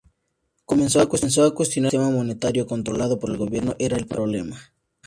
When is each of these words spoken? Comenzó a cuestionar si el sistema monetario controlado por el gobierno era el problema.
Comenzó 0.65 0.99
a 0.99 1.07
cuestionar 1.07 1.31
si 1.53 1.59
el 1.79 1.91
sistema 1.91 2.09
monetario 2.09 2.65
controlado 2.65 3.19
por 3.19 3.29
el 3.29 3.37
gobierno 3.37 3.75
era 3.77 3.97
el 3.97 4.07
problema. 4.07 4.57